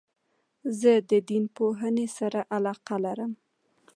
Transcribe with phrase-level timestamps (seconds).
[0.79, 3.31] زه د دین پوهني سره علاقه لرم.